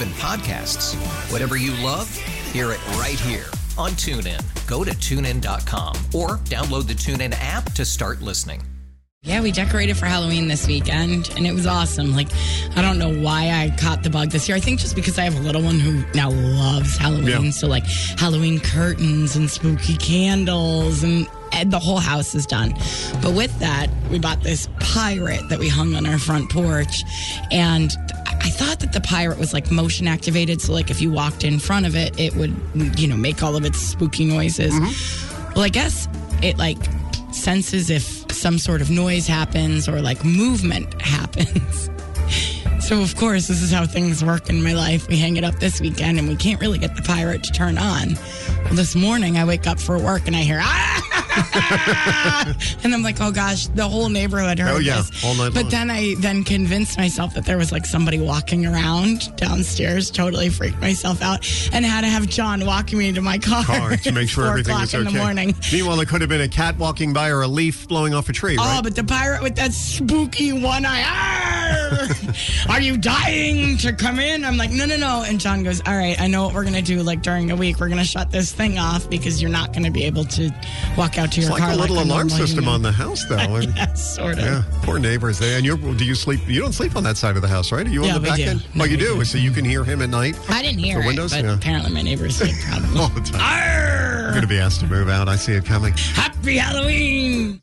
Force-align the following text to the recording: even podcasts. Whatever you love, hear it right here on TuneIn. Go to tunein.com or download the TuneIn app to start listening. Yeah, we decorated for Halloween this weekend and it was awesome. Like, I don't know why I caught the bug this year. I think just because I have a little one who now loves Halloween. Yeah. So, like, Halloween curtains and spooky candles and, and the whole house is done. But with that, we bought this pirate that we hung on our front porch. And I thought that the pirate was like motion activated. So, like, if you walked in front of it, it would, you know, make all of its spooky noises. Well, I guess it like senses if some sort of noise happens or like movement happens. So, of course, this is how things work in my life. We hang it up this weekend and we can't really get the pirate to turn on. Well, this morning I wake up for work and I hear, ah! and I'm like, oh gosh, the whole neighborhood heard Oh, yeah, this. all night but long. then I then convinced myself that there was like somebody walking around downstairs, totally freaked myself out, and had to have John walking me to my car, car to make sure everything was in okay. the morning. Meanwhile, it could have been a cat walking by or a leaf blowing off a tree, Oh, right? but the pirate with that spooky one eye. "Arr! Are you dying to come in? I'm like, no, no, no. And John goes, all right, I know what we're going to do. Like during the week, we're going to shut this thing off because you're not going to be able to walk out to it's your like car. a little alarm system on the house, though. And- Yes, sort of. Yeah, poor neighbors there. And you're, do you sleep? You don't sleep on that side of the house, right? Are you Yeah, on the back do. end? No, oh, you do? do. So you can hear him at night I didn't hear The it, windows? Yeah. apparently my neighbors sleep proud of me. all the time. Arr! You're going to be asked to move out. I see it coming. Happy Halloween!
even 0.00 0.12
podcasts. 0.14 0.94
Whatever 1.30 1.56
you 1.56 1.72
love, 1.84 2.14
hear 2.52 2.72
it 2.72 2.86
right 2.92 3.18
here 3.20 3.46
on 3.76 3.90
TuneIn. 3.92 4.40
Go 4.66 4.84
to 4.84 4.92
tunein.com 4.92 5.96
or 6.14 6.38
download 6.48 6.86
the 6.86 6.94
TuneIn 6.94 7.34
app 7.38 7.72
to 7.72 7.84
start 7.84 8.22
listening. 8.22 8.62
Yeah, 9.22 9.42
we 9.42 9.52
decorated 9.52 9.98
for 9.98 10.06
Halloween 10.06 10.48
this 10.48 10.66
weekend 10.66 11.30
and 11.36 11.46
it 11.46 11.52
was 11.52 11.66
awesome. 11.66 12.16
Like, 12.16 12.28
I 12.74 12.80
don't 12.80 12.98
know 12.98 13.12
why 13.12 13.50
I 13.50 13.76
caught 13.78 14.02
the 14.02 14.08
bug 14.08 14.30
this 14.30 14.48
year. 14.48 14.56
I 14.56 14.60
think 14.60 14.80
just 14.80 14.96
because 14.96 15.18
I 15.18 15.24
have 15.24 15.36
a 15.36 15.42
little 15.42 15.62
one 15.62 15.78
who 15.78 16.02
now 16.14 16.30
loves 16.30 16.96
Halloween. 16.96 17.44
Yeah. 17.44 17.50
So, 17.50 17.66
like, 17.66 17.84
Halloween 17.84 18.60
curtains 18.60 19.36
and 19.36 19.50
spooky 19.50 19.98
candles 19.98 21.02
and, 21.02 21.26
and 21.52 21.70
the 21.70 21.78
whole 21.78 21.98
house 21.98 22.34
is 22.34 22.46
done. 22.46 22.72
But 23.20 23.34
with 23.34 23.56
that, 23.58 23.88
we 24.10 24.18
bought 24.18 24.42
this 24.42 24.70
pirate 24.80 25.46
that 25.50 25.58
we 25.58 25.68
hung 25.68 25.94
on 25.94 26.06
our 26.06 26.18
front 26.18 26.50
porch. 26.50 27.02
And 27.50 27.90
I 28.40 28.50
thought 28.50 28.80
that 28.80 28.92
the 28.92 29.00
pirate 29.00 29.38
was 29.38 29.52
like 29.52 29.70
motion 29.70 30.06
activated. 30.08 30.60
So, 30.60 30.72
like, 30.72 30.90
if 30.90 31.00
you 31.00 31.10
walked 31.10 31.44
in 31.44 31.58
front 31.58 31.86
of 31.86 31.94
it, 31.96 32.18
it 32.18 32.34
would, 32.36 32.54
you 32.98 33.06
know, 33.08 33.16
make 33.16 33.42
all 33.42 33.56
of 33.56 33.64
its 33.64 33.78
spooky 33.78 34.24
noises. 34.24 34.72
Well, 35.54 35.64
I 35.64 35.68
guess 35.68 36.08
it 36.42 36.58
like 36.58 36.78
senses 37.32 37.90
if 37.90 38.30
some 38.32 38.58
sort 38.58 38.80
of 38.80 38.90
noise 38.90 39.26
happens 39.26 39.88
or 39.88 40.00
like 40.00 40.24
movement 40.24 41.00
happens. 41.02 41.90
So, 42.80 43.00
of 43.02 43.14
course, 43.16 43.46
this 43.46 43.62
is 43.62 43.70
how 43.70 43.86
things 43.86 44.24
work 44.24 44.48
in 44.48 44.62
my 44.62 44.72
life. 44.72 45.06
We 45.08 45.16
hang 45.16 45.36
it 45.36 45.44
up 45.44 45.56
this 45.56 45.80
weekend 45.80 46.18
and 46.18 46.26
we 46.28 46.34
can't 46.34 46.60
really 46.60 46.78
get 46.78 46.96
the 46.96 47.02
pirate 47.02 47.44
to 47.44 47.52
turn 47.52 47.78
on. 47.78 48.14
Well, 48.64 48.74
this 48.74 48.96
morning 48.96 49.36
I 49.38 49.44
wake 49.44 49.66
up 49.66 49.78
for 49.78 49.98
work 49.98 50.26
and 50.26 50.34
I 50.34 50.40
hear, 50.40 50.58
ah! 50.60 51.19
and 52.84 52.94
I'm 52.94 53.02
like, 53.02 53.20
oh 53.20 53.30
gosh, 53.32 53.66
the 53.68 53.86
whole 53.88 54.08
neighborhood 54.08 54.58
heard 54.58 54.74
Oh, 54.74 54.78
yeah, 54.78 55.02
this. 55.02 55.24
all 55.24 55.34
night 55.34 55.52
but 55.54 55.62
long. 55.64 55.70
then 55.70 55.90
I 55.90 56.14
then 56.18 56.44
convinced 56.44 56.98
myself 56.98 57.34
that 57.34 57.44
there 57.44 57.58
was 57.58 57.72
like 57.72 57.86
somebody 57.86 58.18
walking 58.20 58.66
around 58.66 59.34
downstairs, 59.36 60.10
totally 60.10 60.48
freaked 60.48 60.80
myself 60.80 61.22
out, 61.22 61.46
and 61.72 61.84
had 61.84 62.02
to 62.02 62.08
have 62.08 62.26
John 62.28 62.64
walking 62.66 62.98
me 62.98 63.12
to 63.12 63.20
my 63.20 63.38
car, 63.38 63.64
car 63.64 63.96
to 63.96 64.12
make 64.20 64.28
sure 64.28 64.46
everything 64.46 64.74
was 64.78 64.92
in 64.94 65.06
okay. 65.06 65.12
the 65.12 65.18
morning. 65.18 65.54
Meanwhile, 65.72 66.00
it 66.00 66.08
could 66.08 66.20
have 66.20 66.30
been 66.30 66.40
a 66.42 66.48
cat 66.48 66.76
walking 66.78 67.12
by 67.12 67.30
or 67.30 67.42
a 67.42 67.48
leaf 67.48 67.86
blowing 67.88 68.14
off 68.14 68.28
a 68.28 68.32
tree, 68.32 68.56
Oh, 68.58 68.62
right? 68.64 68.80
but 68.82 68.94
the 68.96 69.04
pirate 69.04 69.42
with 69.42 69.56
that 69.56 69.72
spooky 69.72 70.52
one 70.52 70.84
eye. 70.84 71.02
"Arr! 71.02 71.39
Are 72.68 72.80
you 72.80 72.96
dying 72.96 73.76
to 73.78 73.92
come 73.92 74.18
in? 74.20 74.44
I'm 74.44 74.56
like, 74.56 74.70
no, 74.70 74.86
no, 74.86 74.96
no. 74.96 75.24
And 75.26 75.40
John 75.40 75.62
goes, 75.62 75.80
all 75.86 75.96
right, 75.96 76.18
I 76.20 76.26
know 76.26 76.44
what 76.44 76.54
we're 76.54 76.62
going 76.62 76.74
to 76.74 76.82
do. 76.82 77.02
Like 77.02 77.22
during 77.22 77.46
the 77.48 77.56
week, 77.56 77.80
we're 77.80 77.88
going 77.88 77.98
to 77.98 78.04
shut 78.04 78.30
this 78.30 78.52
thing 78.52 78.78
off 78.78 79.08
because 79.10 79.40
you're 79.42 79.50
not 79.50 79.72
going 79.72 79.84
to 79.84 79.90
be 79.90 80.04
able 80.04 80.24
to 80.24 80.50
walk 80.96 81.18
out 81.18 81.32
to 81.32 81.40
it's 81.40 81.48
your 81.48 81.50
like 81.50 81.60
car. 81.62 81.72
a 81.72 81.76
little 81.76 82.00
alarm 82.00 82.28
system 82.30 82.68
on 82.68 82.82
the 82.82 82.92
house, 82.92 83.24
though. 83.26 83.36
And- 83.56 83.74
Yes, 83.76 84.14
sort 84.16 84.34
of. 84.38 84.44
Yeah, 84.44 84.62
poor 84.82 84.98
neighbors 84.98 85.38
there. 85.38 85.56
And 85.56 85.64
you're, 85.64 85.76
do 85.76 86.04
you 86.04 86.14
sleep? 86.14 86.40
You 86.46 86.60
don't 86.60 86.72
sleep 86.72 86.96
on 86.96 87.02
that 87.04 87.16
side 87.16 87.36
of 87.36 87.42
the 87.42 87.48
house, 87.48 87.72
right? 87.72 87.86
Are 87.86 87.90
you 87.90 88.04
Yeah, 88.04 88.16
on 88.16 88.22
the 88.22 88.28
back 88.28 88.36
do. 88.38 88.44
end? 88.44 88.66
No, 88.74 88.84
oh, 88.84 88.86
you 88.86 88.96
do? 88.96 89.14
do. 89.16 89.24
So 89.24 89.38
you 89.38 89.50
can 89.50 89.64
hear 89.64 89.84
him 89.84 90.02
at 90.02 90.10
night 90.10 90.38
I 90.50 90.62
didn't 90.62 90.78
hear 90.80 90.96
The 90.98 91.02
it, 91.04 91.06
windows? 91.06 91.34
Yeah. 91.34 91.54
apparently 91.54 91.92
my 91.92 92.02
neighbors 92.02 92.36
sleep 92.36 92.54
proud 92.66 92.82
of 92.84 92.92
me. 92.94 93.00
all 93.00 93.08
the 93.08 93.20
time. 93.20 93.40
Arr! 93.40 94.20
You're 94.22 94.30
going 94.30 94.42
to 94.42 94.48
be 94.48 94.58
asked 94.58 94.80
to 94.80 94.86
move 94.86 95.08
out. 95.08 95.28
I 95.28 95.36
see 95.36 95.52
it 95.54 95.64
coming. 95.64 95.92
Happy 95.96 96.56
Halloween! 96.58 97.62